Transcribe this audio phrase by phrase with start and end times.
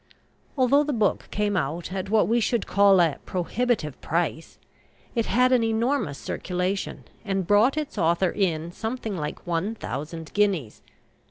[0.57, 4.57] Although the book came out at what we should call a "prohibitive price,"
[5.13, 10.81] it had an enormous circulation, and brought its author in something like 1,000 guineas.